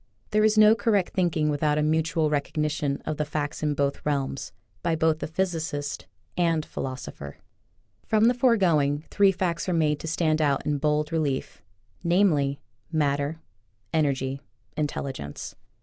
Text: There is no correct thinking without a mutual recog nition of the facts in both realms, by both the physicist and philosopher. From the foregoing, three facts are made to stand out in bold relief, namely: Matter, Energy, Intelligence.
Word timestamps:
There 0.31 0.43
is 0.43 0.57
no 0.57 0.73
correct 0.73 1.13
thinking 1.13 1.47
without 1.49 1.77
a 1.77 1.83
mutual 1.83 2.31
recog 2.31 2.53
nition 2.53 3.03
of 3.05 3.17
the 3.17 3.23
facts 3.23 3.61
in 3.61 3.75
both 3.75 4.03
realms, 4.03 4.51
by 4.81 4.95
both 4.95 5.19
the 5.19 5.27
physicist 5.27 6.07
and 6.35 6.65
philosopher. 6.65 7.37
From 8.07 8.25
the 8.25 8.33
foregoing, 8.33 9.03
three 9.11 9.31
facts 9.31 9.69
are 9.69 9.73
made 9.73 9.99
to 9.99 10.07
stand 10.07 10.41
out 10.41 10.65
in 10.65 10.79
bold 10.79 11.11
relief, 11.11 11.61
namely: 12.03 12.59
Matter, 12.91 13.41
Energy, 13.93 14.41
Intelligence. 14.75 15.53